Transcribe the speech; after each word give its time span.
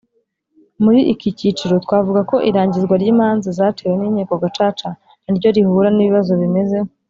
Muri 0.83 0.99
iki 1.13 1.29
cyiciro 1.37 1.73
twavuga 1.85 2.21
ko 2.29 2.35
irangizwa 2.49 2.95
ry 3.01 3.07
imanza 3.13 3.47
zaciwe 3.57 3.93
n 3.97 4.03
Inkiko 4.07 4.33
Gacaca 4.43 4.89
na 5.23 5.31
ryo 5.37 5.49
rihura 5.55 5.89
n 5.93 5.99
ibibazo 6.03 6.33
bimeze 6.41 6.77